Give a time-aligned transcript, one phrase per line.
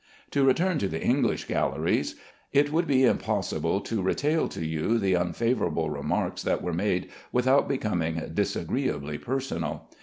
[0.31, 2.15] To return to the English galleries.
[2.51, 7.69] It would be impossible to retail to you the unfavorable remarks that were made without
[7.69, 9.91] becoming disagreeably personal.